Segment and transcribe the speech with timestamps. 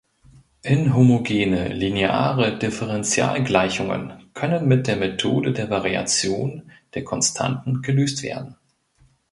[0.63, 8.55] Inhomogene lineare Differentialgleichungen können mit der Methode der Variation der Konstanten gelöst werden.